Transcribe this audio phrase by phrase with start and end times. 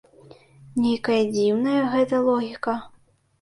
[0.85, 2.75] Нейкая дзіўная гэта логіка.